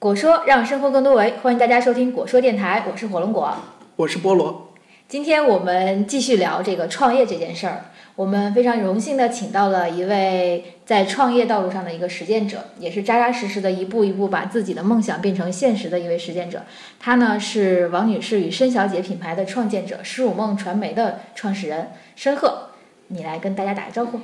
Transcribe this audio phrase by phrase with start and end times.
[0.00, 3.54] 果说让生活更多维，欢迎大家收听果说电台，我是火龙果，
[3.96, 4.72] 我是菠萝。
[5.06, 7.84] 今天我们继续聊这个创业这件事儿。
[8.16, 16.62] 我们非常荣幸的请到了一位在创业道路上的一个实践者，也是扎扎实实的一步一步把自己的梦想变成现实的一位实践者。
[16.98, 22.70] 他呢是王女士与申小姐品牌的创建者，诗乳梦传媒的创始人申鹤。
[23.08, 24.20] 你来跟大家打个招呼。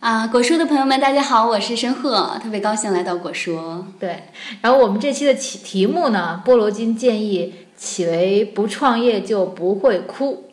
[0.00, 3.84] 啊，果叔的朋友们，大家好，我是申鹤，特别高兴来到果叔。
[3.98, 4.22] 对，
[4.62, 10.44] 然后我们这期的题题目呢，菠萝君建议起为“不创业就不会哭”。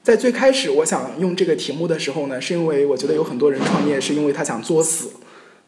[0.00, 5.10] 在最开始我想用这个题目的时候呢，是因为我觉得有很多人创业是因为他想作死，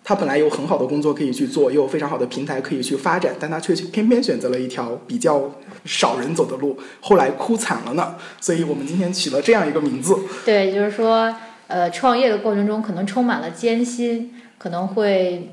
[0.04, 5.50] 他本来有很好的工作可以去做，也有非常好的平台可以去发展，但他却偏偏选择了一条比较
[5.84, 8.14] 少人走的路，后来哭惨了呢。
[8.40, 10.16] 所以我们今天取了这样一个名字。
[10.44, 11.34] 对，就是说。
[11.68, 15.50] 呃，创业的过程中可能充满了艰辛，可能会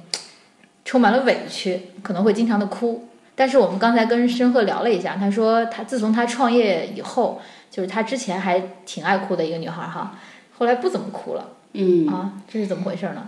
[0.85, 3.07] 充满了委屈，可能会经常的哭。
[3.35, 10.15] 但是我们刚才跟申鹤聊了一下，他说他自从他创业以后，就是他之前还挺爱哭的一个女孩哈，
[10.57, 11.49] 后来不怎么哭了。
[11.73, 13.27] 嗯啊，这是怎么回事呢？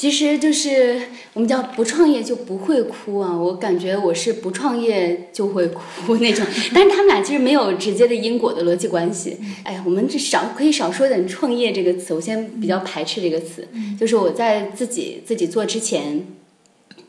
[0.00, 0.98] 其实就是
[1.34, 6.42] 我们叫不创业就不会哭啊，我感觉我是不创业就会哭那种，
[6.72, 9.36] 但是他们俩其实没有直接的因果的逻辑关系。
[9.62, 13.68] 哎呀，我们这少可以少说点创业这个词，我先比较排斥这个词，
[14.00, 16.24] 就是我在自己自己做之前，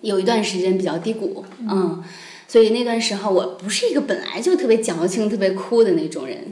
[0.02, 2.04] 有一段时间比较低谷，嗯，
[2.46, 6.52] 所以那段时候我不是一个本来就特别矫情、特别哭的那种人。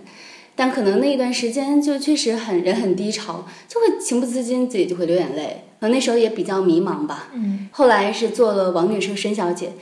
[0.56, 5.64] 但可能那一段时间就确实很人很低潮，就会情不自禁自己就会流眼泪。
[5.80, 7.30] 呃，那时候也比较迷茫吧。
[7.34, 7.70] 嗯。
[7.72, 9.74] 后来是做了王女士申小姐，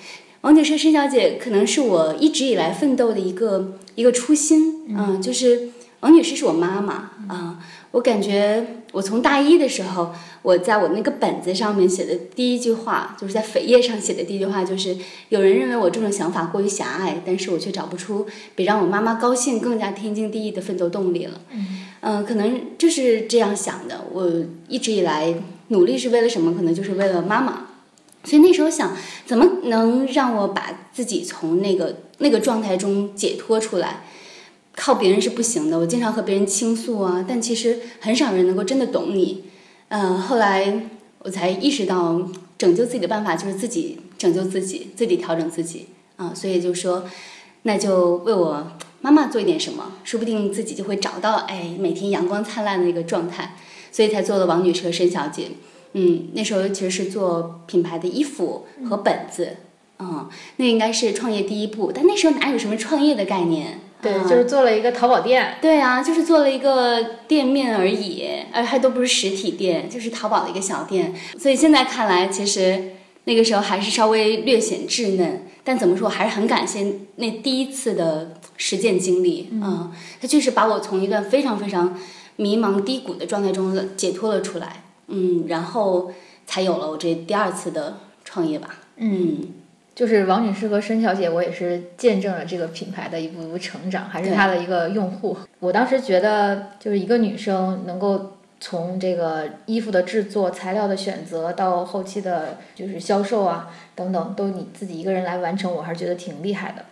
[0.42, 4.86] 王女士申小姐可能是我一直以来奋斗的一个一个初心。
[4.88, 5.22] 嗯。
[5.22, 7.60] 就是王女士是我妈妈啊，
[7.92, 10.14] 我感觉我从大一的时候。
[10.44, 14.96] 我在我那个本子上面写的第一句话，就是在扉页上写的第一句话，就是
[15.28, 21.42] 有人认为我这种想法过于狭隘，但是我却找不出比让我妈妈高兴更加天经地义的奋斗动力了。
[22.00, 24.06] 嗯，可能就是这样想的。
[24.14, 24.32] 我
[24.70, 25.34] 一直以来
[25.70, 26.54] 努力是为了什么？
[26.54, 27.68] 可能就是为了妈妈。
[28.24, 28.96] 所以那时候想，
[29.26, 34.04] 怎么能让我把自己从那个那个状态中解脱出来？
[34.76, 35.80] 靠别人是不行的。
[35.80, 39.46] 我经常和别人倾诉啊，但其实很少人能够真的懂你。
[39.88, 40.90] 嗯，后来
[41.20, 42.22] 我才意识到，
[42.58, 46.34] 拯救自己的办法就是自己拯救自己，自己调整自己啊。
[46.36, 47.06] 所以就说，
[47.64, 53.56] 那就为我妈妈做一点什么，说不定自己就会找到哎每天阳光灿烂的那个状态。
[53.98, 55.48] 所以才做了王女士和申小姐。
[55.94, 59.58] 嗯，那时候其实是做品牌的衣服和本子，
[59.98, 61.92] 嗯，那应该是创业第一步。
[61.92, 63.80] 但那时候哪有什么创业的概念？
[64.00, 65.56] 对，就是做了一个淘宝店。
[65.60, 71.16] 对啊，就是做了一个店面而已，而还都不是实体店，就是淘宝的一个小店。
[71.40, 72.92] 所以现在看来，其实
[73.24, 75.48] 那个时候还是稍微略显稚嫩。
[75.64, 76.86] 但怎么说，还是很感谢
[77.16, 79.50] 那第一次的实践经历。
[79.54, 79.92] 嗯，
[80.22, 81.98] 它确实把我从一段非常非常
[82.38, 84.84] 迷茫低谷的状态中解脱了出来。
[85.08, 86.12] 嗯，然后
[86.46, 88.80] 才有了我这第二次的创业吧。
[88.96, 89.54] 嗯。
[89.94, 95.36] 就是王女士和申小姐，我也是见证了这个品牌的一步步成长，还是她的一个用户。
[95.58, 106.86] 我当时觉得，就是一个女生能够从这个衣服的制作、材料的选择到后期的，就是销售啊等等，都你自己一个人来完成，我还是觉得挺厉害的。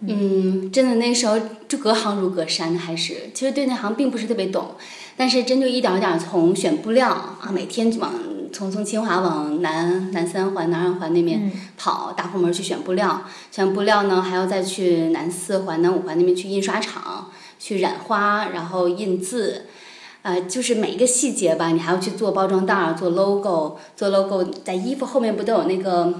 [0.00, 1.38] 嗯，真的那时候
[1.68, 4.74] 就隔行如隔山，还是其实对那行并不是特别懂，
[5.16, 8.12] 但是真就一点一点从选布料啊，每天往。
[8.52, 13.22] 从从清华往南南三环、南二环那边跑，大后门去选布料，
[13.52, 17.30] 选布料呢还要再去南四环、南五环那边去印刷厂
[17.60, 19.66] 去染花，然后印字，
[20.22, 26.12] 呃，就是每一个细节吧，你还要去做包装袋、做 logo、做 logo，在衣服后面不都有那个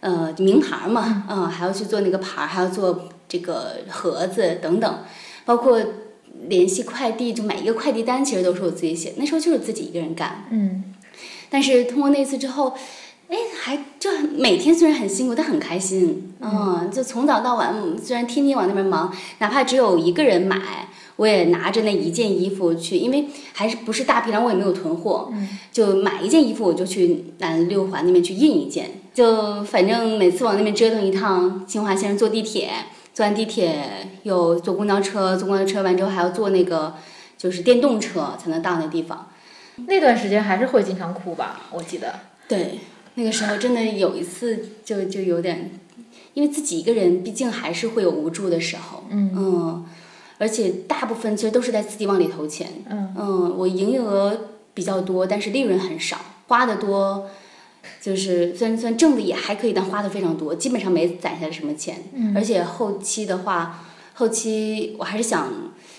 [0.00, 1.24] 呃名牌嘛？
[1.28, 4.98] 嗯，还要去做那个牌，还要做这个盒子等等，
[5.44, 5.80] 包括
[6.48, 10.44] 联系快递，就买一个快递单其实都是我自己写，那时候就是自己一个人干。
[10.50, 10.94] 嗯。
[11.50, 12.74] 但是通过那次之后，
[13.28, 16.34] 哎，还就每天虽然很辛苦，但很开心。
[16.40, 25.32] 嗯，就从早到晚，虽然天天往那边忙，哪怕只有一个人买，我也拿着那一件衣服去，因为还是不是大批量，我也没有囤货，
[25.72, 28.90] 就买一件衣服我就去南六环那边去印一件。
[29.18, 32.70] 就反正每次往那边折腾一趟，清华先是坐地铁，
[33.12, 33.84] 坐完地铁
[34.22, 36.94] 又坐公交车，坐公交车完之后还要坐那个
[37.36, 39.28] 就是电动车才能到那地方。
[39.88, 42.14] 那段时间还是会经常哭吧，我记得。
[42.46, 42.78] 对，
[43.16, 45.72] 那个时候真的有一次就就有点，
[46.34, 49.02] 因为自己一个人，毕竟还是会有无助的时候。
[49.10, 49.32] 嗯。
[49.34, 49.86] 嗯。
[50.38, 52.84] 而且大部分其实都是在自己往里投钱。
[52.88, 53.12] 嗯。
[53.18, 57.28] 嗯，我营业额比较多，但是利润很少，花的多，
[58.08, 61.96] 就是虽然虽然挣的也还可以，但花的非常多，基本上没攒下来什么钱。
[62.14, 62.34] 嗯。
[62.34, 63.84] 而且后期的话，
[64.14, 65.52] 后期我还是想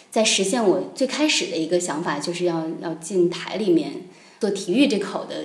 [0.10, 3.92] 再实现我最开始的一个想法，就是要要进台里面
[4.40, 5.36] 做体育这口的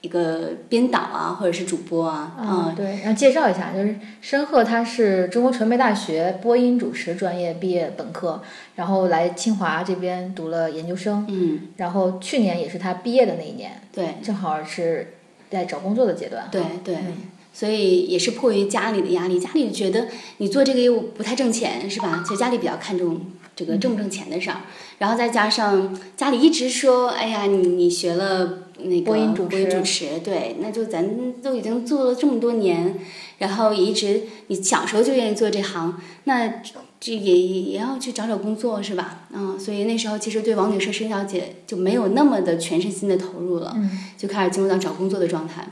[0.00, 8.42] 一个编导啊，或者是主播啊，嗯，对，然后介绍一下，就是申鹤他是中国传媒大学播音主持专业毕业本科，
[8.76, 14.16] 然后来清华这边读了研究生，嗯，然后去年也是他毕业的那一年，对。
[14.22, 15.14] 正好是
[15.54, 16.48] 在找工作的阶段。
[16.50, 16.96] 对对。
[16.96, 20.08] 嗯所以也是迫于家里的压力，家里觉得
[20.38, 22.20] 你做这个业务不太挣钱，是吧？
[22.26, 24.62] 其实家里比较看重这个挣不挣钱的事儿，
[24.98, 32.98] 然后再加上家里一直说，哎呀，你你学了那个播音主持播音主持，对，那就咱都已经做了这么多年，
[33.38, 36.60] 然后也一直你小时候就愿意做这行，那
[37.04, 39.26] 这也也也要去找找工作，是吧？
[39.30, 45.68] 嗯，所以那时候其实对王女士申小姐就没有那么的全身心的投入了，嗯，就开始进入到找工作的状态。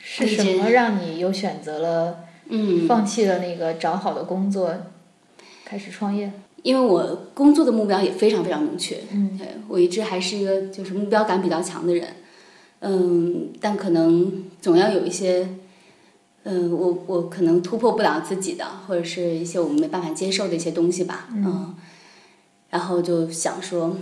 [0.00, 4.74] 是什么让你又选择了嗯，放弃了那个找好的工作，
[5.64, 6.32] 开始创业？
[6.64, 12.04] 因为我工作的目标也非常非常明确，嗯对我一直还是一个就是目标感比较强的人，
[12.80, 15.48] 嗯，但可能总要有一些，
[16.50, 21.74] 嗯，我我可能突破不了自己的，或者是一些我们没办法接受的一些东西吧，嗯，
[22.70, 23.94] 然后就想说，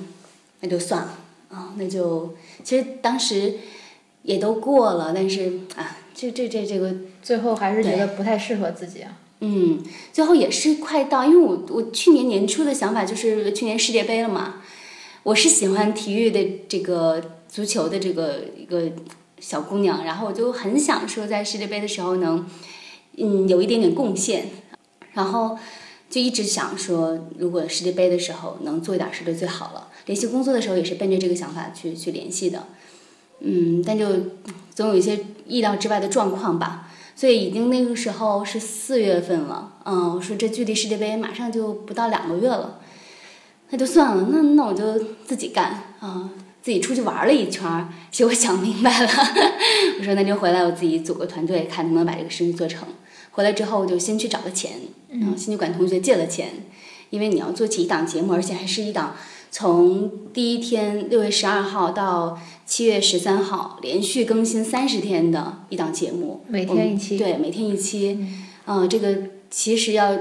[0.60, 1.18] 那就算了
[1.50, 3.54] 啊，那就其实当时
[4.22, 9.18] 也都过了，但是啊，这这这这个最后还是觉得不太适合自己啊。
[9.40, 9.82] 嗯，
[10.12, 14.62] 最后也是快到，因为我我去年年初的想法就是去年世界杯了嘛，
[15.24, 18.92] 我是喜欢体育的这个足球的这个一个
[19.38, 22.46] 小姑娘，然后我就很想说在世界杯的时候能，
[23.16, 24.48] 嗯，有一点点贡献，
[25.12, 25.58] 然后
[26.08, 29.88] 就一直想说，如果世界杯的时候能做一点事就最好了。
[30.06, 32.66] 联系工作的时候也是奔着这个想法去去联系的，
[33.40, 34.06] 嗯，但就
[34.74, 36.90] 总有一些意料之外的状况吧。
[37.18, 42.78] 所以已经那个时候是四月份了，嗯，我说这距离世界杯马上就不到两个月了，
[43.70, 46.28] 那就算了，那那我就自己干啊、
[46.66, 49.08] 自己出去玩了一圈儿，结果想明白了，
[50.00, 52.88] 我说那就回来我自己组个团队，看能不能把这个事情做成。
[53.30, 54.72] 回来之后我就先去找了钱，
[55.10, 56.48] 嗯，先去管同学借了钱，
[57.10, 59.14] 因为你要做起一档节目，而且还是一档
[59.52, 62.36] 从第一天六月十二号到
[62.66, 68.26] 七月十三号连续更新三十天的一档节目，每天一期对，每天一期，
[68.66, 69.16] 嗯、这个
[69.48, 70.18] 其实要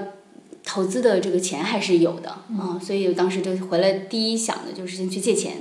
[0.64, 5.58] 投资的这个钱还是有的，嗯、所以我当时就回来第一想的就是先去借钱，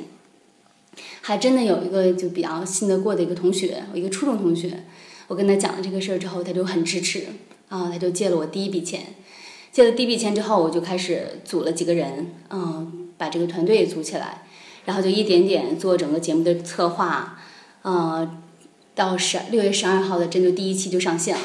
[1.27, 4.85] 还真的有一个就比较信得过的一个同学，我一个初中同学，
[5.27, 7.25] 我跟他讲了这个事儿之后，他就很支持，
[7.71, 9.01] 啊、他就借了我第一笔钱，
[9.73, 14.43] 借了第一笔钱之后，我就开始组了几个人，嗯、把这个团队也组起来，
[14.85, 17.39] 然后就一点点做整个节目的策划，
[17.81, 18.31] 呃，
[18.95, 21.43] 到十六月十二号的真就第一期就上线了。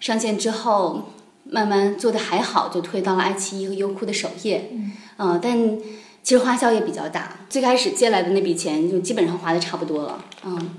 [0.00, 1.14] 上线之后，
[1.44, 4.70] 慢慢做的还好，就推到了爱奇艺和优酷的首页。
[5.16, 5.78] 嗯、但
[6.28, 7.38] 其实花销也比较大。
[7.48, 10.74] 最开始借来的那笔钱就基本上花的差不多了，嗯，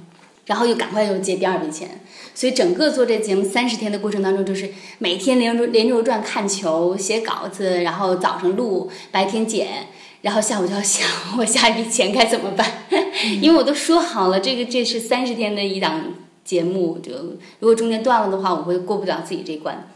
[0.45, 2.01] 然后又赶快又借第二笔钱，
[2.35, 4.69] 所以整个做这节目三十天的过程当中，就是
[4.99, 9.87] 每天连轴连轴转看球、写稿子，然后早上录，白天剪。
[10.21, 11.09] 然后下午就要想
[11.39, 12.83] 我下一笔钱该怎么办，
[13.41, 16.13] 因为我都说好了，这个这是三十天的一档
[16.45, 17.11] 节目，就
[17.57, 19.87] 如果中间断了的话，我会过不了自己这关。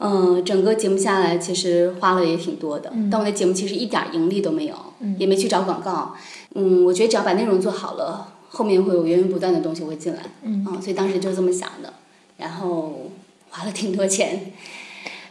[0.00, 4.74] 嗯，整个节目下来，其实花了也挺多的，但我那节目其实一点儿盈利都没有，
[5.18, 6.14] 也没去找广告。
[6.54, 10.20] 嗯，我觉得只要把内容做好了，后面会有源源不断的东西会进来。
[10.42, 11.92] 嗯，所以当时就这么想的，
[12.36, 13.10] 然后
[13.50, 14.52] 花了挺多钱。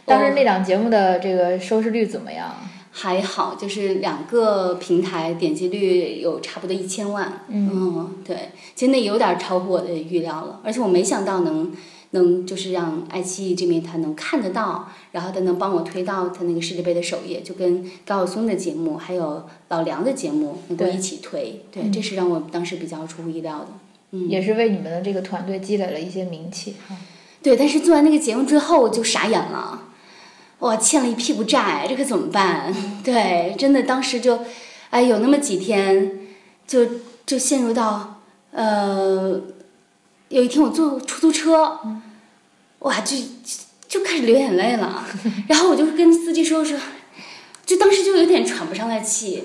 [0.04, 2.54] 当时那档节目的这个收视率怎么样？
[2.90, 7.44] 还好，就是两个平台点击率有差不多一千万。
[7.48, 11.72] 嗯对，其实那有点超乎我的预料了，而且我没想到能
[12.10, 21.64] 能就是让爱奇艺这边他能看得到，然后他能帮我推到他那个世界杯的首页，就跟高晓松的节目还有老梁的节目能够一起推。
[21.70, 23.66] 对，这是让我当时比较出乎意料的。
[24.12, 26.76] 嗯，也是为你们的这个团队积累了一些名气。
[27.42, 29.82] 对，但是做完那个节目之后我就傻眼了，
[30.58, 32.74] 我欠了一屁股债，这可怎么办？
[33.04, 34.40] 对，真的当时就，
[34.88, 36.20] 哎，有那么几天，
[36.66, 36.86] 就
[37.26, 39.40] 就陷入到，呃，
[40.28, 41.78] 有一天我坐出租车，
[42.80, 43.16] 哇，就
[43.88, 45.06] 就开始流眼泪了，
[45.48, 46.78] 然后我就跟司机说说，
[47.64, 49.44] 就当时就有点喘不上来气，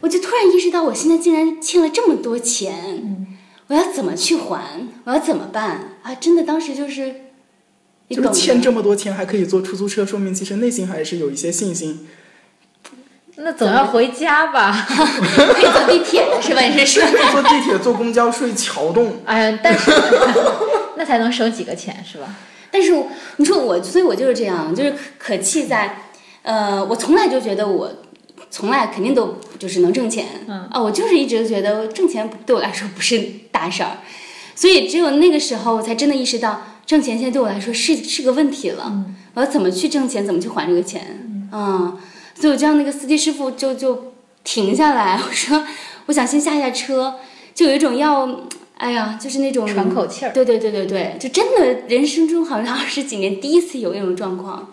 [0.00, 3.26] 我就突然意识到我现在竟然欠了这么多钱。
[3.66, 4.88] 我要怎么去还？
[5.04, 6.14] 我要怎么办啊？
[6.14, 7.14] 真的，当时就是，
[8.08, 12.06] 你懂的就是欠这么多钱还可以坐出租车，说明其实内心还是有一些信心。
[13.36, 14.86] 那总要回家吧？
[14.88, 16.60] 可以坐地铁的是吧？
[16.62, 17.08] 你是说？
[17.32, 19.90] 坐地铁、坐公交、睡桥洞，哎呀，但是
[20.96, 22.26] 那才能省几个钱是吧？
[22.70, 22.92] 但是
[23.36, 26.02] 你说我，所以我就是这样，就是可气在，
[26.42, 27.90] 呃，我从来就觉得我
[28.50, 33.98] 从来肯定都就是能挣钱，嗯啊，我就是一直觉得挣钱对我来说不是大事儿，
[34.54, 41.96] 所以只有那个时候我才真的意识到挣钱现在对我来说是是个问题了，嗯我要怎么去挣钱，怎么去还这个钱，嗯，
[42.34, 44.12] 所以我就让那个司机师傅就就
[44.42, 45.64] 停下来， 我说
[46.06, 47.14] 我想先下下车，
[47.54, 48.40] 就有一种要。
[48.76, 50.32] 哎呀，就是那种喘口气儿。
[50.32, 54.72] 对对对对对，就真的人生中好像二十几年第一次有那种状况，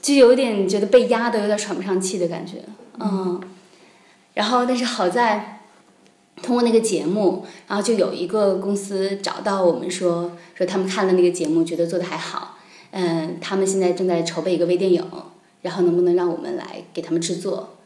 [0.00, 2.64] 就有点觉得被压的有点喘不上气的感觉，
[2.98, 3.38] 嗯。
[4.32, 5.60] 然后，但是好在
[6.42, 12.56] 通过那个节目，然后就有一个公司找到我们说，说他们看了那个节目，觉得做的还好，
[12.92, 15.04] 嗯，他们现在正在筹备一个微电影，
[15.62, 17.78] 然后能不能让我们来给他们制作？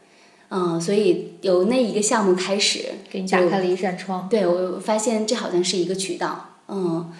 [0.49, 4.27] 嗯，所以由那一个项目开始，给你打开了一扇窗。
[4.29, 7.11] 对我发现这好像是一个渠道，嗯，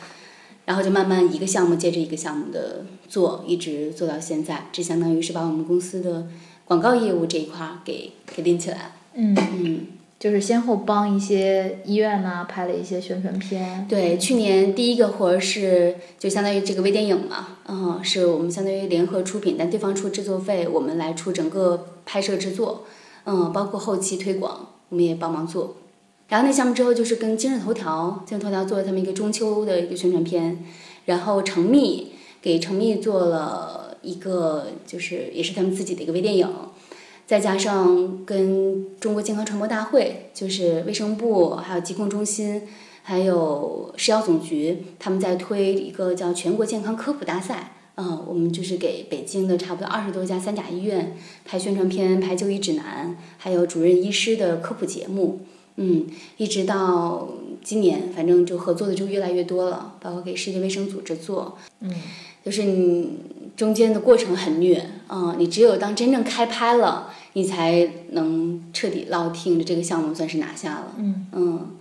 [0.64, 4.68] 然后就慢慢一个项目接着一个项目的做，一直做到现在。
[4.72, 6.28] 这相当于是把我们公司的
[6.64, 8.92] 广告业务这一块儿给给拎起来了。
[9.14, 9.88] 嗯，嗯，
[10.20, 13.86] 就是先后帮一些医院呐、拍了一些宣传片。
[13.88, 22.86] 对，去年第一个活儿是就相当于这个微电影嘛，嗯，是我们相当于联合出品，但对方出制作费，我们来出整个拍摄制作，
[23.26, 25.76] 嗯，包括后期推广，我们也帮忙做。
[26.30, 30.66] 然后那项目之后就是跟今日头条，今日头条做了他们一个中秋的一个宣传片，
[31.06, 36.50] 然后程密给程密做了一个就是也是他们自己的一个微电影，
[37.28, 42.64] 再加上跟中国健康传播大会，就是卫生部还有疾控中心。
[43.04, 47.72] 还有食药总局，他们在推一个叫全国健康科普大赛。
[47.96, 51.16] 嗯，我们就是给北京的差不多二十多家三甲医院
[51.46, 55.40] 拍宣传片、拍就医指南，还有主任医师的科普节目。
[55.78, 56.06] 嗯，
[56.36, 57.30] 一直到
[57.64, 61.58] 今年，反正就合作的就越来越多了，包括给世界卫生组织做。
[61.80, 61.90] 嗯，
[62.44, 63.20] 就是你
[63.56, 70.94] 中间的过程很虐，嗯，你只有当真正开拍了，你才能彻底落听着这个项目算是拿下了。
[70.98, 71.76] 嗯嗯，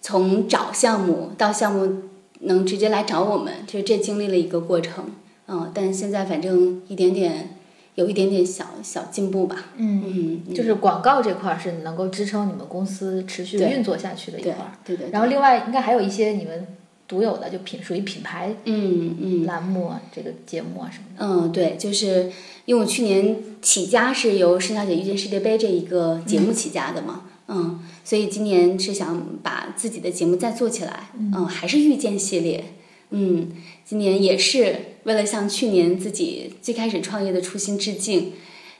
[0.00, 2.02] 从找项目到项目
[2.40, 5.04] 能直接来找我们，就是这经历了一个过程。
[5.46, 7.56] 嗯，但现在反正一点点
[7.94, 9.70] 有一点点小小进步吧。
[9.76, 14.72] 嗯，嗯，嗯就是广告这块儿是能够支撑你们公司持续对运作下去的一对块儿。
[14.84, 15.10] 对对。
[15.10, 16.66] 然后另外应该还有一些你们
[17.08, 21.24] 独有的，就品属于品牌嗯嗯栏目啊，这个节目啊什么的。
[21.26, 22.30] 嗯，对，就是
[22.66, 32.64] 因为我去年起家是由申小姐遇见世界杯这一个节目起家的嘛，嗯，所以今年是想把自己的节目再做起来，嗯，还是遇见系列，
[33.10, 33.48] 嗯，
[33.86, 38.32] 今年也是为了向去年自己最开始创业的初心致敬。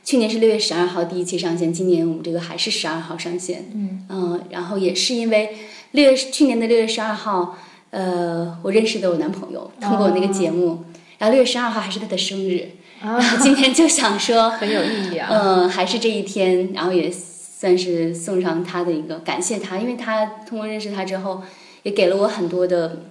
[0.04, 3.70] 去年是六月十二号第一期上线，今年我们这个还是十二号上线，
[4.08, 5.56] 嗯然后也是因为
[5.90, 7.58] 六月去年的六月十二号，
[7.90, 10.84] 呃，我认识的我男朋友，通过我那个节目，
[11.18, 12.68] 然后六月十二号还是他的生日，
[13.02, 15.28] 然后，今天就想说， 很有意义啊。
[15.30, 21.42] 嗯， 还是这一天，然后也算是送上他的一个感谢他，因为他通过认识他之后，
[21.82, 23.04] 也给了我很多的，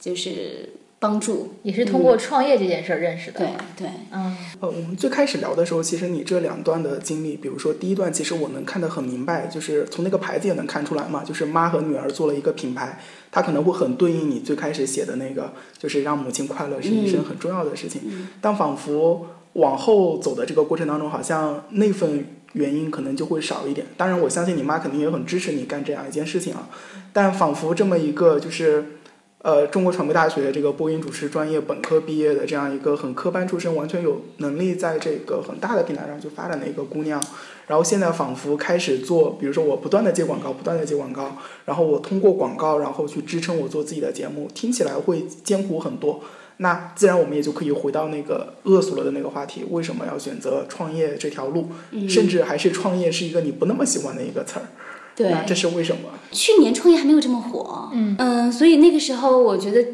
[0.00, 1.54] 就是帮助。
[1.62, 3.38] 也是通过创业这件事儿认识的。
[3.38, 12.98] 对对，嗯呃，我们最开始聊的时候，其实你这两段的经历，比如说第一段，其实我能看得很明白，就是从那个牌子也能看出来嘛，就是妈和女儿做了一个品牌，
[13.30, 18.28] 它可能会很对应你最开始写的那个，就是让母亲快乐是一生很重要的事情。
[18.40, 23.86] 但仿佛往后走的这个过程当中，好像那份原因可能就会少一点。
[23.96, 26.68] 当然，我相信你妈肯定也很支持你干这样一件事情啊，
[27.12, 28.97] 但仿佛这么一个就是。
[29.40, 37.22] 呃，中国传媒大学这个播音主持专业本科毕业的这样一个很科班出身，完全有能力在这个很大的平台上去发展的一个姑娘，
[37.68, 46.20] 然后现在仿佛开始做，比如说我不断的接广告，不断的接广告，然后我通过广告，然后去支撑我做自己的节目，听起来会艰苦很多。
[46.56, 51.68] 那自然我们也就可以回到那个恶俗了的那个话题，为什么要选择创业这条路？
[52.08, 54.66] 甚至还是创业是一个你不那么喜欢的一个词儿。
[55.18, 55.30] 对。
[55.30, 56.02] 那这是为什么？
[56.30, 59.84] 去年创业还没有这么火，嗯所以那个时候我觉得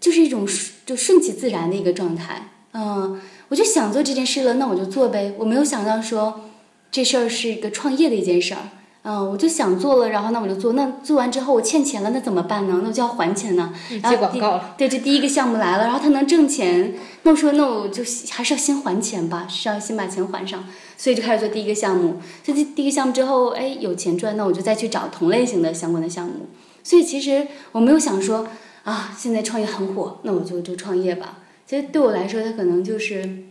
[0.00, 6.42] 就是一种顺就顺其自然的一个状态，嗯，我就想做这件事了，那我就做呗，我没有想到说
[6.90, 8.70] 这事儿是一个创业的一件事儿。
[9.02, 10.74] 嗯，我就想做了，然后那我就做。
[10.74, 12.80] 那做完之后我欠钱了，那怎么办呢？
[12.82, 13.72] 那我就要还钱呢。
[14.02, 14.74] 然后接广告了。
[14.76, 20.64] 对，这第一个项目来了，然后他能挣钱，那我说那我就还是要先还钱吧，是要先把钱还上，
[20.98, 22.20] 所以就开始做第一个项目。
[22.44, 26.48] 这第第一个项目之后，哎，有钱赚，那我就再去找同类型的相关的项目。
[26.84, 28.48] 所以其实我没有想说
[28.84, 31.38] 啊，现在创业很火，那我就就创业吧。
[31.66, 33.44] 其实对我来说，它可能就是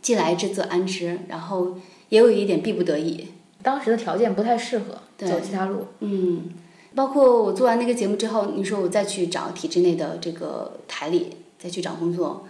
[0.00, 1.76] 既来之则安之，然后
[2.08, 3.28] 也有一点逼不得已。
[3.62, 5.86] 当时的条件不太适合对走其他路。
[6.00, 6.50] 嗯，
[6.94, 12.46] 包括我做完那个节目之后，你说我再去找体制内的这个台里再去找工作，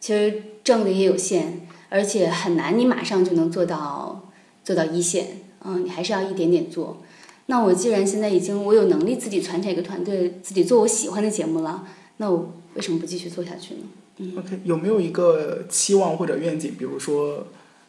[0.00, 4.28] 其实挣的也有限，而且很难，你马上就能做到
[4.64, 5.42] 做到一线。
[5.64, 6.98] 嗯，你还是要一点点做。
[7.46, 11.86] 那我既然现在已经我有能力自己传承一个团队，自己做我喜欢的节目了，
[12.18, 16.74] 那我为什么不继续做下去呢？OK，有没有一个期望或者愿景？
[16.78, 17.46] 比如说，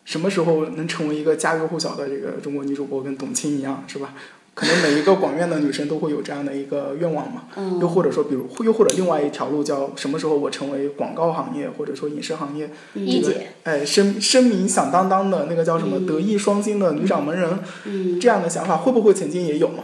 [0.10, 4.16] 什么时候能成为一个家喻户晓的这个中国女主播，跟董卿一样，是吧？
[4.56, 7.44] 可能每一个广院的女生都会有这样的一个愿望嘛。
[7.56, 19.84] 嗯又或者说，比如，又或者另外一条路叫什么时候我成为广告行业或者说影视行业，一姐，哎，声声名响当当的那个叫什么德艺双馨的女掌门人，嗯，这样的想法会不会曾经也有吗？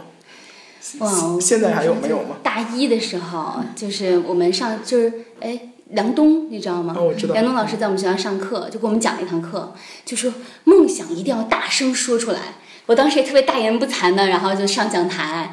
[0.98, 2.38] 哇，我现在还有没有吗？
[2.42, 6.94] 大一的时候，就是我们上就是哎，梁冬你知道吗？
[6.96, 7.32] 哦，我知道。
[7.32, 9.74] 梁冬老师在我们学校上课，就给我们讲了一堂课，
[10.04, 10.32] 就说
[10.64, 12.40] 梦想一定要大声说出来。
[12.86, 15.52] 我当时也特别大言不惭的，然后就上讲台，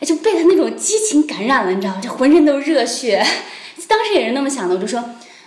[0.00, 2.00] 哎就被他那种激情感染了，你知道吗？
[2.00, 3.24] 就浑身都是热血。
[3.88, 5.04] 当时也是那么想的，我就说，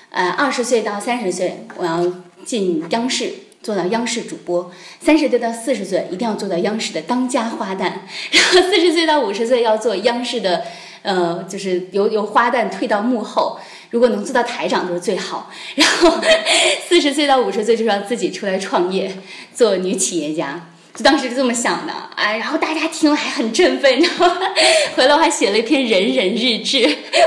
[0.10, 2.06] 呃，二十岁到三十岁，我要
[2.46, 3.34] 进央视。
[3.64, 7.92] 做到央视主播，三十岁到四十岁一定要做到央视的当家花旦，
[8.32, 10.64] 然后四十岁到五十岁要做央视的，
[11.08, 13.58] 呃，就是由由花旦退到幕后，
[13.92, 15.50] 如果能做到台长就是最好。
[15.76, 16.20] 然后
[16.86, 19.10] 四十岁到五十岁就是要自己出来创业，
[19.54, 20.68] 做女企业家。
[20.94, 24.38] 就当时就这么想的，哎，然后大家听了还很振奋，你知道吗？
[24.98, 26.84] 回来我还写了一篇人人日志，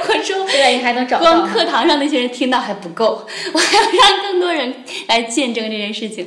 [0.09, 1.19] 我说现在你还能找？
[1.19, 4.75] 光课堂上那些人听到还不够， 我还要让更多人
[5.07, 6.27] 来见证这件事情。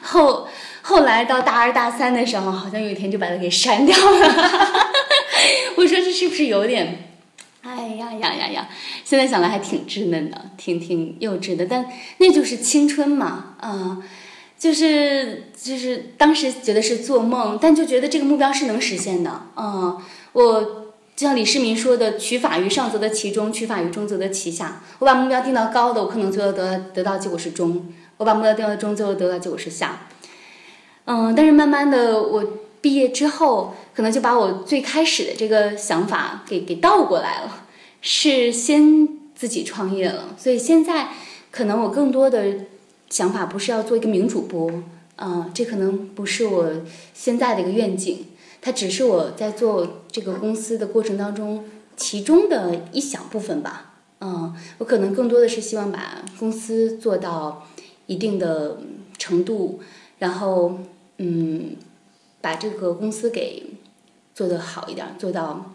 [0.00, 0.48] 后
[0.82, 4.88] 后来到大二大三的时候，好像有一天就把它给删掉了。
[5.76, 7.06] 我说这是不是有点？
[7.62, 8.68] 哎呀呀呀呀！
[9.04, 14.02] 现在想来还挺稚嫩的，挺挺幼稚的，但那就是青春嘛，啊、
[14.58, 20.00] 就是就是当时觉得是做梦，但就觉得这个目标是能实现的，嗯，
[20.32, 20.62] 我
[21.14, 24.80] 就像李世民说的“取法于上，则得其中；取法于中，则得其下”。
[25.00, 27.70] 我把目标定到高的，我可能最后得得到结果是中；
[28.16, 30.06] 我把目标定到中，最后得到结果是下。
[31.04, 32.42] 嗯，但是慢慢的，我
[32.80, 37.66] 毕业之后，可能就把我最开始的这个想法给给倒过来了，
[38.00, 40.34] 是先自己创业了。
[40.38, 41.08] 所以现在
[41.50, 42.66] 可能我更多的
[43.08, 44.70] 想法不是要做一个名主播，
[45.16, 46.70] 嗯，这可能不是我
[47.12, 48.26] 现在的一个愿景。
[48.62, 51.64] 它只是我在做这个公司的过程当中
[51.96, 53.94] 其中的一小部分吧。
[54.20, 57.66] 嗯，我可能更多的是希望把公司做到
[58.04, 58.78] 一定的
[59.16, 59.80] 程度，
[60.18, 60.78] 然后
[61.16, 61.74] 嗯，
[62.40, 63.66] 把这个公司给
[64.34, 65.74] 做得好一点，做到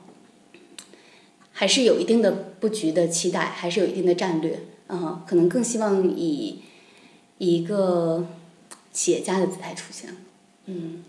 [1.52, 4.60] 还是有一定的布局的期待，还是有一定的战略。
[4.88, 6.62] 嗯，可能更希望以
[7.38, 8.26] 一个
[8.92, 10.16] 企业家的姿态出现。
[10.66, 11.04] 嗯。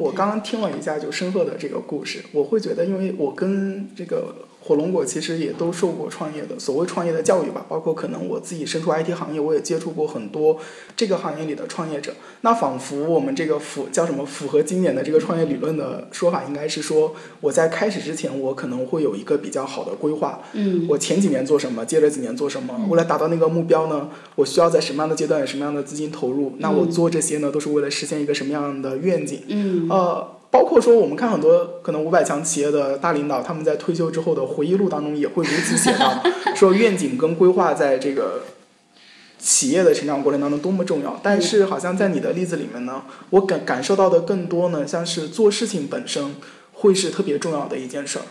[0.00, 10.58] 我刚刚听了一下就申鹤的这个故事，我会觉得，因为我跟这个火龙果其实也都受过创业的所谓创业的教育吧，包括可能我自己身处 IT 行业，我也接触过很多
[10.96, 12.14] 这个行业里的创业者。
[12.40, 26.54] 那仿佛我们这个符叫什么符合经典的这个创业理论的说法，应该是说我在开始之前，我可能会有一个比较好的规划，嗯我前几年做什么，接着几年做什么，为了达到那个目标呢，我需要在什么样的阶段有什么样的资金投入？
[26.58, 29.42] 那我做这些呢，都是为了实现一个什么样的愿景？
[29.48, 36.22] 嗯呃，包括说我们看很多可能五百强企业的大领导，他们在退休之后的回忆录当中也会如此写到，
[36.54, 38.42] 说愿景跟规划在这个
[39.36, 41.18] 企业的成长过程当中多么重要。
[41.24, 46.36] 但是好像在你的例子里面呢，我感感受到的更多呢，像是做事情本身
[46.72, 48.22] 会是特别重要的一件事儿。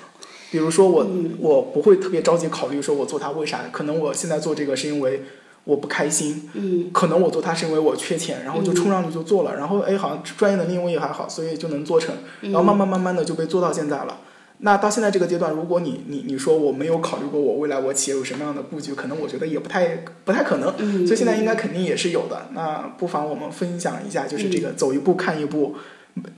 [0.49, 1.05] 比如说我，
[1.39, 5.23] 我不会特别着急考虑说我做它为啥，可能我现在做这个是因为
[5.65, 14.19] 我不开心，嗯可能我做它是因为我缺钱，然后就冲上去就做了，然后哎好像专业能力我也还好，所以就能做成，然后慢慢慢慢的就被做到现在了。
[14.59, 22.47] 那到现在这个阶段，如果你你你说我没有考虑过我未来我企业有什么样的布局，可能我觉得也不太不太可能，嗯，所以现在应该肯定也是有的。
[22.53, 25.75] 那不妨我们分享一下，就是这个走一步看一步，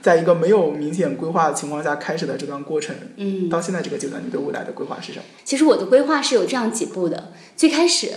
[0.01, 5.25] 在一个没有明显规划的情况下开始的这段过程，嗯，到现在这个阶段，你对未来的规划是什么？
[5.43, 7.31] 其实我的规划是有这样几步的。
[7.55, 8.11] 最开始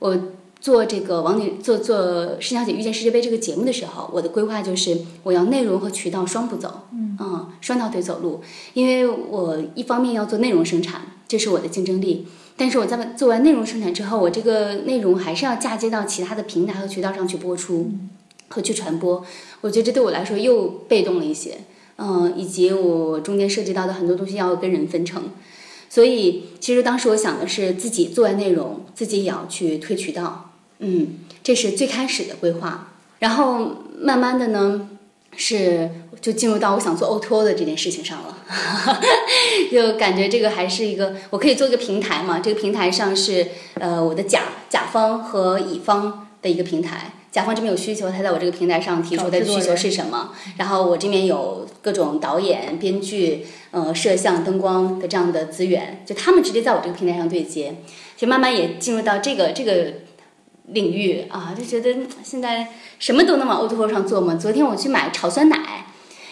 [0.00, 0.18] 我
[0.62, 8.40] 做这个王女做做施小姐遇见世界杯这个节目的时候，我的规划就是我要内容和渠道双步走，嗯，双条腿走路。
[8.72, 12.28] 因为我一方面要做内容生产，这是我的竞争力。
[12.56, 17.90] 但是我在做完内容生产之后，我这个内容还是要嫁接到其他的平台和渠道上去播出
[18.48, 19.24] 和去传播。
[19.62, 21.58] 我觉得这对我来说又被动了一些，
[21.96, 25.24] 嗯，以及我中间涉及到的很多东西要跟人分成。
[25.88, 30.51] 所以，其实当时我想的是自己做完内容，自己也要去推渠道，
[30.82, 32.88] 嗯，这是最开始的规划。
[33.20, 34.88] 然后慢慢的呢，
[35.36, 35.90] 是
[36.20, 38.36] 就进入到我想做 O2O 的这件事情上了，
[39.70, 47.12] 就感觉这个还是一个我可以做一个平台嘛，这个平台上是呃我的甲甲方和乙方的一个平台。
[47.30, 50.32] 甲方这边有需求，他在我这个平台上提出的需求是什么？
[50.58, 57.76] 然后我这边有各种导演、编剧、呃摄像、灯光的这样的资源，就他们直接在我这个平台上对接，
[58.18, 59.94] 就慢慢也进入到这个这个
[60.66, 64.34] 领域啊，就觉得现在什么都能往 O2O 上做嘛。
[64.36, 65.86] 昨天我去买炒酸奶，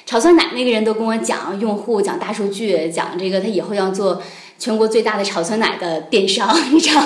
[0.07, 4.23] 炒酸奶那个人都跟我讲用户、讲大数据、讲这个他以后要做
[4.59, 7.05] 全国最大的炒酸奶的电商，你知道，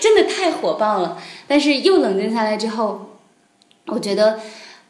[0.00, 1.18] 真的太火爆了。
[1.46, 3.16] 但是又冷静下来之后，
[3.86, 4.40] 我觉得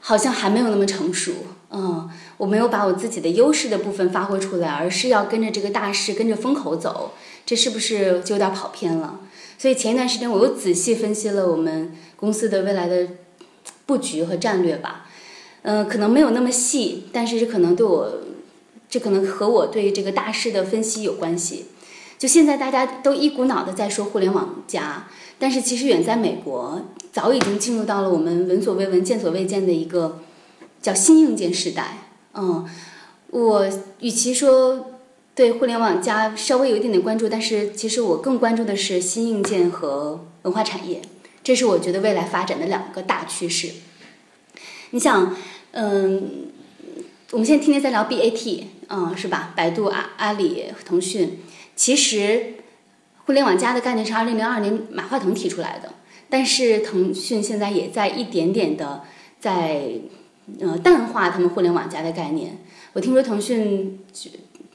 [0.01, 1.33] 好像还没有那么成熟，
[1.71, 7.13] 嗯，我没有把我自己的优势的部分发挥出来，而是要跟着这个大势，跟着风口走，
[7.47, 9.21] 这是不是就有点跑偏了？
[9.59, 13.09] 所以前一段时间我又仔细分析了我们公司的未来的
[13.87, 15.07] 布局和战略吧，
[15.63, 18.21] 嗯，可能没有那么细，但是这可能对我，
[18.89, 21.67] 这可能和我对这个大势的分析有关系。
[22.19, 25.09] 就现在大家都一股脑的在说互联网加。
[25.37, 26.81] 但是其实远在美国，
[27.13, 30.21] 早已经进入到了我们闻所未闻、见所未见的一个
[30.81, 31.99] 叫新硬件时代。
[32.35, 32.65] 嗯，
[33.31, 34.93] 我与其说
[35.35, 41.03] 对互联网加稍微有一点点关注，但是其实我更关注的是新硬件和文化产业，
[41.43, 43.71] 这是我觉得未来发展的两个大趋势。
[44.91, 45.35] 你想，
[45.73, 46.51] 嗯，
[47.33, 49.53] 我们现在天天在聊 BAT，嗯，是吧？
[49.57, 51.39] 百度、阿阿里、腾讯，
[51.75, 52.55] 其实。
[53.27, 55.95] 互联网加的概念是二零零二年马化腾提出来的，
[56.29, 59.01] 但是腾讯现在也在一点点的
[59.41, 59.93] 在
[60.61, 62.59] 呃淡化他们互联网加的概念。
[62.93, 63.99] 我听说腾讯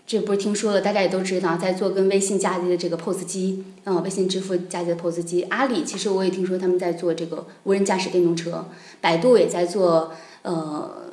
[0.09, 5.43] 这这不是听说了，大家也都知道在做跟微信嫁接的这个 POS 机，嗯，微信支付嫁接的 POS 机。
[5.43, 8.65] 阿里其实我也听说他们在做这个无人驾驶电动车，
[8.99, 11.03] 百度也在做呃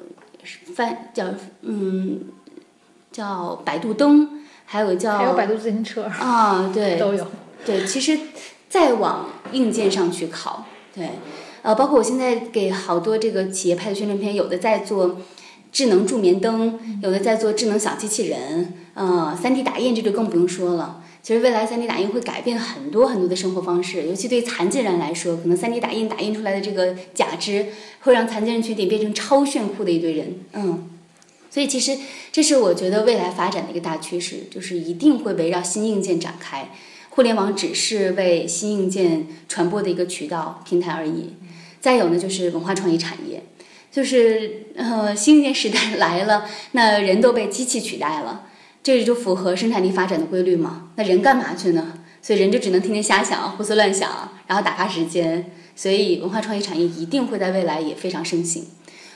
[0.75, 1.27] 翻叫
[1.61, 2.21] 嗯
[3.13, 4.31] 叫百度灯。
[4.69, 7.25] 还有叫还有百度自行车啊，对， 都有。
[7.65, 8.19] 对，其实
[8.69, 11.11] 再往硬件上去考，对，
[11.63, 15.19] 呃，包括我现在给好多这个企业拍的宣传片，有的在做
[15.77, 21.05] 智能助眠灯，有的在做智能小机器人，呃，三 D 打印这就更不用说了。
[21.23, 27.67] 其实未来三 D 打印会改变很多很多的生活方式，尤其对残疾人来说，可能三 D 打印打印出来的这个假肢
[28.01, 30.89] 会让残疾人群体变成超炫酷的一堆人，嗯。
[31.51, 31.95] 所以其实
[32.33, 36.71] 这是我觉得未来发展的一个大趋势，就是一定会围绕新硬件展开。
[37.11, 41.35] 互联网只是为新硬件传播的一个渠道平台而已。
[41.83, 43.43] 再有呢，就是文化创意产业，
[43.97, 48.43] 就是呃新硬件时代 来了，那人都被机器取代了，
[48.83, 50.91] 这就符合生产力发展的规律嘛？
[50.97, 51.95] 那人干嘛去呢？
[52.21, 55.51] 所以人就只能天天瞎想、胡思乱想，然后打发时间。
[55.75, 58.67] 所以文化创意产业一定会在未来也非常盛行。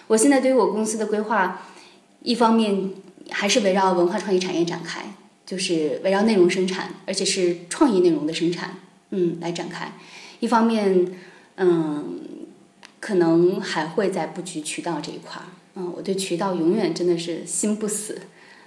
[0.07, 1.61] 我现在对于我公司的规划。
[2.23, 2.91] 一方面
[3.31, 5.15] 还是围绕文化创意产业展开，
[5.45, 8.77] 就是围绕内容生产，而且是创意内容的生产，
[9.11, 9.93] 嗯，来展开。
[10.39, 11.07] 一方面，
[11.57, 12.21] 嗯，
[13.01, 18.21] 可能还会在布局渠道这一块儿，嗯，我对渠道永远真的是心不死，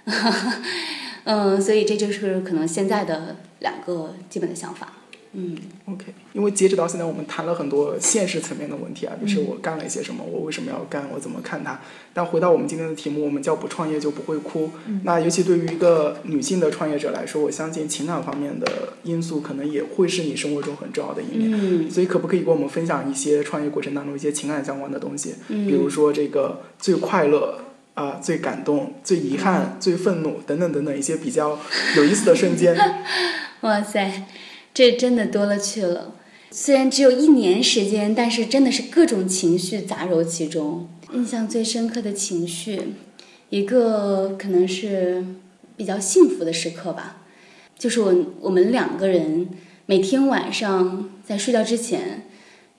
[1.24, 4.92] 嗯，所以这就是可能现在的两个基本的想法。
[5.36, 11.80] 嗯，OK，因为截止到现在，我们谈了很多现实层面的问题啊，就是我干了一些什么，我为什么要干，我怎么看它。
[12.12, 14.70] 但回到我们今天的题目，我们叫不创业就不会哭。
[15.02, 21.50] 那尤其对于一个女性的创业者来说，我相信情感方面的因素可能也会是你生活中很重要的一面。
[21.52, 25.34] 嗯，所以可不可以给我们分享一些创业过程当中一些情感相关的东西？
[25.48, 27.58] 嗯，比如说这个最快乐
[27.94, 31.58] 啊、最感动、最遗憾、最愤怒等等等等一些比较
[31.96, 32.76] 有意思的瞬间。
[33.62, 34.26] 哇塞！
[34.74, 36.16] 这真的多了去了，
[36.50, 40.88] 虽然只有一年时间，但是真的是各种情绪杂糅其中。
[41.12, 42.80] 印象最深刻的情绪，
[43.50, 45.24] 一个可能是
[45.76, 47.22] 比较幸福的时刻吧，
[47.78, 49.48] 就是我我们两个人
[49.86, 52.26] 每天晚上在睡觉之前，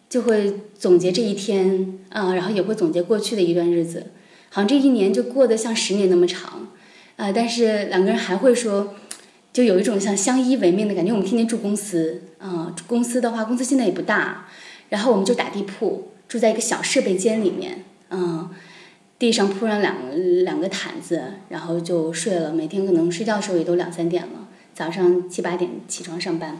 [0.09, 4.07] 就会总结这一天啊，然后也会总结过去的一段日子，
[4.49, 6.67] 好像这一年就过得像十年那么长，
[7.15, 8.95] 啊，但是两个人还会说。
[9.55, 11.13] 就有一种像相依为命的感觉。
[11.13, 14.47] 我们天天住公司，嗯，公司的话，公司现在也不大，
[14.89, 18.49] 然后我们就打地铺，住在一个小设备间里面，嗯，
[19.17, 19.95] 地上铺上两
[20.43, 22.51] 两个毯子，然后就睡了。
[22.51, 26.59] 每天可能睡觉的时候也都两三点了，早上七八点起床上班，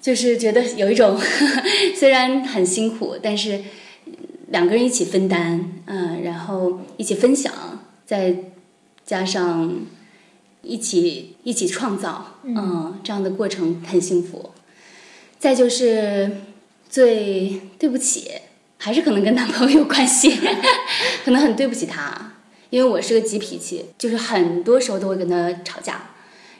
[0.00, 1.20] 就是觉得有一种
[1.94, 3.60] 虽然很辛苦，但是
[4.48, 7.52] 两个人一起分担，嗯，然后一起分享，
[8.06, 8.34] 再
[9.04, 9.70] 加上。
[10.64, 14.50] 一起一起创造，嗯，这样的过程很幸福。
[15.38, 16.30] 再就是
[16.88, 18.30] 最对不起，
[18.78, 20.34] 还是可能跟男朋友有关系，
[21.24, 22.32] 可能很对不起他，
[22.70, 26.10] 因为我是个急脾气，就是很多时候都会跟他吵架。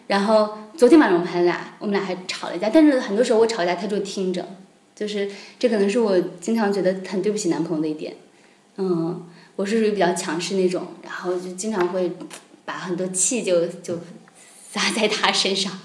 [0.06, 4.46] 然后昨天晚上我们还俩，我们俩还吵了一架，但是很多时候我吵架他就听着，
[4.94, 8.14] 就是这可能是我经常觉得很对不起男朋友的一点。
[8.76, 9.24] 嗯，
[9.56, 12.12] 我是属于比较强势那种，然后就经常会
[12.64, 14.00] 把很多气就就
[14.72, 15.80] 撒在他身上，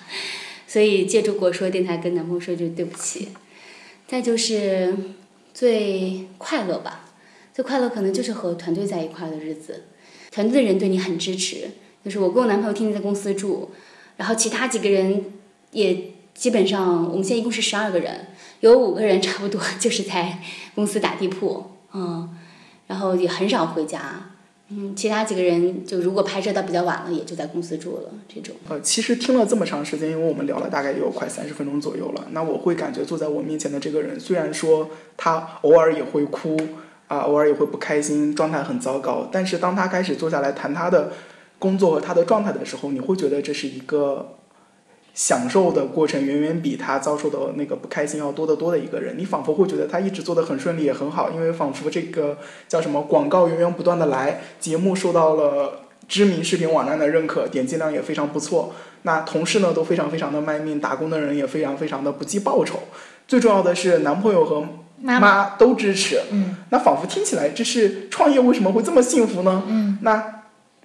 [0.67, 3.29] 所以借助果说电台跟男朋友说句对不起。
[4.07, 4.95] 再就是
[5.53, 7.05] 最快乐吧，
[7.53, 9.83] 最快乐可能就是和团队在一块儿的日子，
[10.31, 11.69] 团队的人对你很支持。
[12.03, 13.71] 就是我跟我男朋友天天在公司住，
[14.17, 15.25] 然后其他几个人
[15.71, 18.27] 也基本上，我们现在一共是十二个人，
[18.61, 20.39] 有五个人差不多就是在
[20.73, 22.35] 公司打地铺，嗯，
[22.87, 24.31] 然后也很少回家，
[24.71, 28.55] 嗯，其他几个人就如果拍摄到比较晚了，也就在公司住了这种。
[28.69, 36.55] 呃，其实听了这么长时间，因为我们聊了大概有快三十分钟左右了，那我会感觉坐在我面前的这个人，虽然说他偶尔也会哭
[37.07, 41.13] 啊，偶尔也会不开心，状态很糟糕，但是当他开始坐下来谈他的
[41.57, 44.37] 工作和他的状态的时候，你会觉得这是一个
[45.19, 49.17] 享受的过程，远远比他遭受的那个不开心要多得多的一个人。
[49.17, 52.37] 你仿佛会觉得他一直做得很顺利，也很好，因为仿佛这个
[52.69, 58.73] 叫什么广告源源不断的来，节目受到了知名视频网站的认可，点击量也非常不错。
[59.01, 62.79] 那同事呢都非常非常的卖命，打工的人也非常非常的不计报酬。
[63.27, 64.63] 最重要的是，男朋友和
[65.01, 66.21] 妈妈都支持。
[66.31, 69.63] 嗯那仿佛听起来，这是创业为什么会这么幸福呢？
[69.67, 70.38] 嗯，那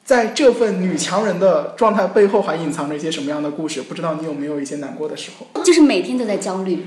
[0.05, 3.81] 在这份女强人的状态背后，还隐藏着一些什么样的故事？
[3.81, 5.62] 不知道你有没有一些难过的时候？
[5.62, 6.87] 就是每天都在焦虑，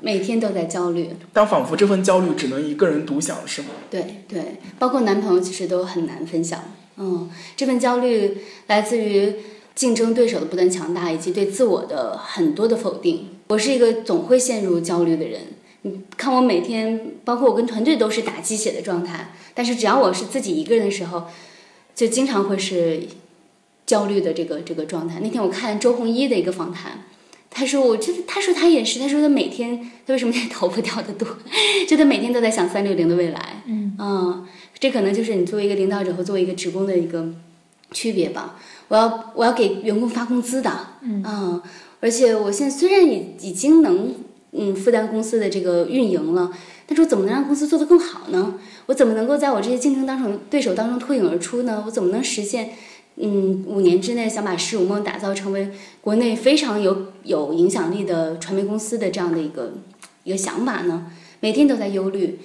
[0.00, 1.10] 每天都在焦虑。
[1.32, 3.68] 但仿佛这份焦虑只能一个人独享，是吗？
[3.90, 6.60] 对对，包括男朋友其实都很难分享。
[6.98, 9.36] 嗯，这份焦虑来自于
[9.74, 13.28] 竞争对手的不断强大，以及对自我的很多的否定。
[13.48, 15.40] 我是一个总会陷入焦虑的人。
[15.82, 21.24] 你看我每天，包括我跟团队都是打鸡血的状态，但是只要我是自己一个人的时候，
[22.00, 23.02] 就经常会是
[23.84, 25.20] 焦虑的这个这个状态。
[25.22, 27.04] 那天我看周鸿祎的一个访谈，
[27.50, 31.28] 他说我就是，他说他也是，他说他每天他为什么头发掉的多，
[31.86, 33.62] 就他每天都在想三六零的未来。
[33.66, 34.46] 嗯
[34.78, 37.28] 这可能就是你作为一个领导者和作为一个职工的一个
[37.92, 38.58] 区别吧。
[38.88, 41.60] 我要我要给员工发工资的，嗯
[42.00, 44.14] 而且我现在虽然已已经能
[44.52, 46.50] 嗯负担公司的这个运营了，
[46.90, 48.56] 他说怎么能让公司做得更好呢？
[48.86, 51.84] 我怎么能够在我这些竞争当中对手当中脱颖而出呢？
[51.86, 52.70] 我怎么能实现
[53.14, 59.74] 嗯五年之内想把十五梦打造成为国内非常有有影响力的传媒公司的这样的一个
[60.24, 61.06] 一个想法呢？
[61.38, 62.40] 每天都在忧虑。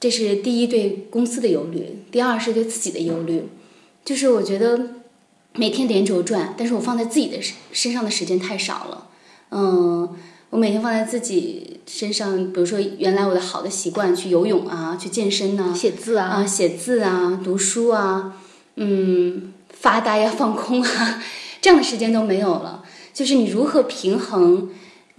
[0.00, 3.44] 这是第一对公司的忧虑，第二是对自己的忧虑，
[4.04, 4.96] 就是我觉得
[5.54, 9.08] 每天连轴转，但是我放在自己的身身上的时间太少了。
[9.50, 10.14] 嗯，
[10.56, 18.38] 我每天放在自己身上，比如说原来我的好的习惯，去游泳啊，去健身呐、写字啊，啊，写字啊，读书啊，
[18.76, 21.22] 嗯，发呆呀、放空啊，
[21.60, 22.82] 这样的时间都没有了。
[23.12, 24.70] 就是你如何平衡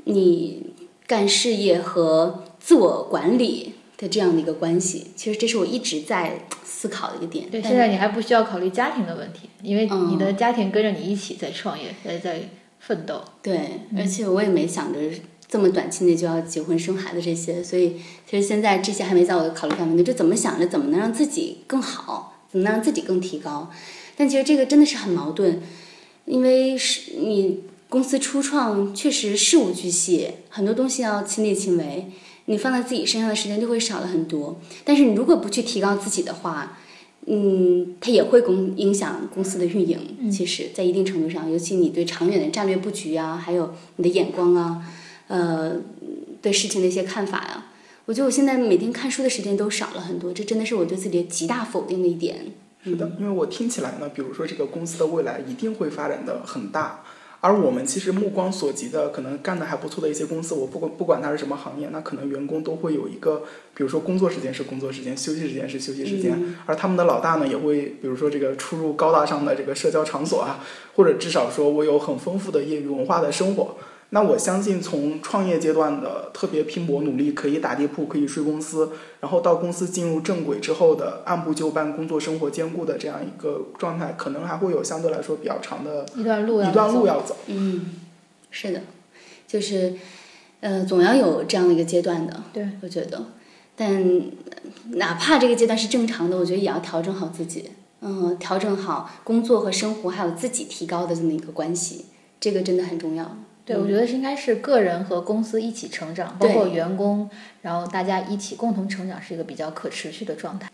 [0.06, 0.71] 你
[1.06, 5.12] 干事业和自我管理的这样的一个关系？
[5.15, 7.47] 其实这是我一直在思考的一个点。
[7.52, 12.50] 对，现在你还不需要考虑家庭的问题，因为嗯你的家庭跟着你一起在创业，在在
[12.88, 13.21] 奋斗。
[13.41, 15.00] 对，而且我也没想着
[15.50, 20.04] 这么短期内就要结婚生孩子这些，所以其实现在这些还没在我的考虑范围内。
[20.04, 23.69] 就怎么想着怎么能让自己更好，怎么能让自己更提高？
[24.15, 25.62] 但其实这个真的是很矛盾，
[26.26, 32.12] 因为是你公司初创确实事无巨细，很多东西要亲力亲为，
[32.45, 34.60] 你放在自己身上的时间就会少了很多。
[34.86, 36.80] 但是你如果不去提高自己的话，
[37.30, 40.32] 嗯，它也会公影响公司的运营。
[40.32, 44.82] 其实，在一定程度上，尤其你对长远的战略布局啊，还有你的眼光啊，
[45.28, 45.76] 呃，
[46.42, 47.66] 对事情的一些看法呀、
[48.06, 52.54] 我觉得我现在每天看书的时间都少了很多，这真的是我对自己的极大否定的一点。
[52.82, 57.04] 是的，因为我听起来呢，比如说这个公司的未来一定会发展的很大，
[57.48, 70.60] 而我们其实目光所及的，可能干的还不错的一些公司，我不管不管它是什么行业，那可能员工都会有一个，比如说工作时间是工作时间，休息时间是休息时间，嗯而他们的老大呢，也会比如说这个出入高大上的这个社交场所啊，
[70.98, 73.78] 或者至少说我有很丰富的业余文化的生活。
[74.12, 87.36] 那我相信，从创业阶段的特别拼搏努力，可以打地铺，可以睡公司，然后到公司进入正轨之后的按部就班、工作生活兼顾的这样一个状态，可能还会有相对来说比较长的一段路要一段路走要走。
[87.48, 87.96] 嗯，
[88.50, 88.82] 是的，
[89.46, 89.96] 就是
[90.62, 92.43] 呃，总要有这样的一个阶段的。
[92.54, 93.26] 对，我觉得，
[93.76, 102.06] 但呃哪怕这个阶段是正常的，我觉得也要调整好自己，嗯，调整好工作和生活还有自己提高的这么一个关系，
[102.39, 103.38] 这个真的很重要。
[103.67, 107.30] 对，我觉得是应该是个人和公司一起成长，包括员工，
[107.63, 110.69] 然后大家一起共同成长，是一个比较可持续的状态。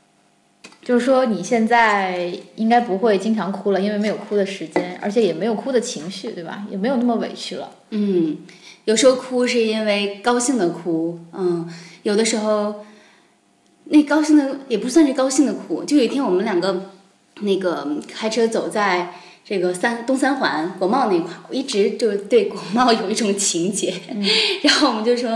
[0.84, 6.67] 就是说，你现在应该不会经常哭了，因为没有哭的时间，而且也没有哭的情绪，对吧？
[6.69, 7.71] 也没有那么委屈了。
[7.89, 8.38] 嗯，
[8.86, 11.67] 有时候哭是因为高兴的哭，嗯，
[12.03, 12.86] 有的时候
[13.86, 15.84] 那高兴的也不算是高兴的哭。
[15.84, 16.91] 就有一天我们两个
[17.39, 19.13] 那个开车走在
[19.45, 23.93] 这个三东三环国贸那块儿，我一直就对国贸有一种情结，
[24.63, 25.32] 然后我们就说，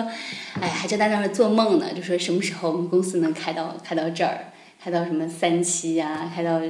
[0.60, 6.62] 哎，还在那儿做梦呢，就说什么时候我们公司能开到开到这儿，开到什么三期呀、开到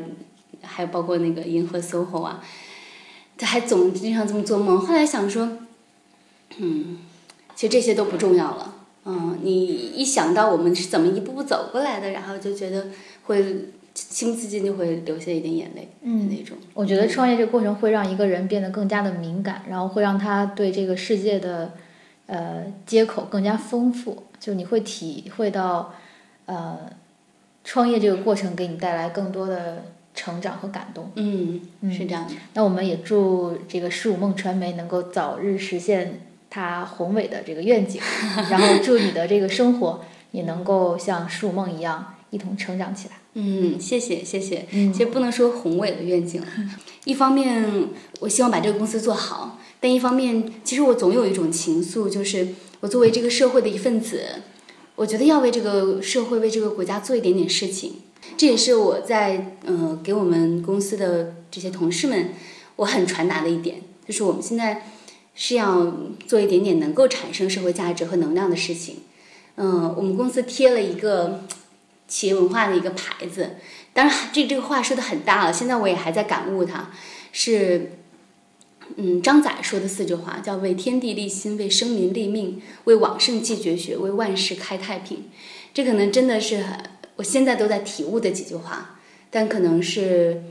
[0.62, 2.44] 还有包括那个银河 SOHO 啊，
[3.38, 4.80] 他还总经常这么做梦。
[4.80, 5.60] 后来想说。
[6.60, 6.98] 嗯，
[7.56, 8.74] 其实这些都不重要了。
[9.06, 12.88] 嗯，你一想到我们是怎么一步步走过来的，然后就觉得
[13.26, 13.66] 会
[14.10, 16.56] 情不自禁就会流下一点眼泪，嗯那种。
[16.76, 21.74] 我觉得创业这个过程会让一个人变得更加的敏感，然后会让他对这个世界的
[22.28, 24.24] 呃接口更加丰富。
[24.40, 25.96] 就你会体会到，
[26.46, 26.78] 呃，
[27.64, 31.12] 创业这个过程给你带来更多的成长和感动。
[31.16, 31.60] 嗯，
[31.92, 32.36] 是这样的。
[32.54, 38.00] 那我们也祝这个十五梦传媒能够早日实现它宏伟的这个愿景，
[38.52, 43.16] 然后祝你的这个生活也能够像十五梦一样一同成长起来。
[43.40, 44.66] 嗯，谢谢谢谢。
[44.72, 46.48] 嗯其实不能说宏伟的愿景了，
[47.06, 52.48] 一方面我希望把这个公司做好，但一方面其实我总有一种情愫，就是
[52.80, 54.24] 我作为这个社会的一份子，
[54.96, 57.98] 我觉得要为这个社会、为这个国家做一点点事情。
[58.36, 62.32] 这也是我在呃给我们公司的这些同事们，
[62.78, 64.90] 我很传达的一点，就是我们现在
[65.36, 65.96] 是要
[66.26, 68.96] 做一点点能够产生社会价值和能量的事情。
[69.60, 71.44] 嗯、我们公司贴了一个
[72.08, 73.58] 企业文化的一个牌子，
[73.94, 76.92] 当然这这个话说的很大了，现在我也还在感悟它，
[77.32, 77.94] 是。
[78.96, 85.26] 嗯，张载说的四句话叫“为天地立心，为生民立命，为往圣继绝学，为万世开太平”。
[85.74, 86.80] 这可能真的是很
[87.18, 88.98] 我现在都在体悟的几句话，
[89.30, 90.42] 但可能是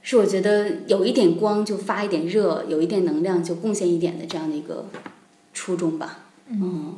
[0.00, 4.88] 是我觉得有一点光就发一点热，有一点能量就贡献一点的这样的一个
[5.52, 6.20] 初衷吧。
[6.48, 6.96] 嗯，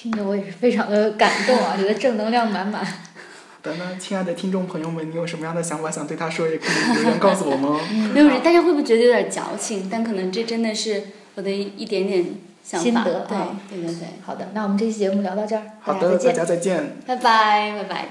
[0.00, 2.82] 听得我也是非常的感动啊，觉得正能量满满。
[3.60, 7.78] 等等亲爱的听众朋友们，你有什么样的想法想对他说，也可以留言告诉我们哦。
[8.14, 9.90] 没有人，大家会不会觉得有点矫情？
[9.92, 11.02] 但可能这真的是
[11.34, 12.24] 我的一点点
[12.64, 12.84] 想法。
[12.84, 16.34] 心得对啊对对对，好的，那我们这期节目聊到这儿，好的，大大家再见。
[16.34, 16.96] 家再见。
[17.06, 18.08] 拜拜拜拜。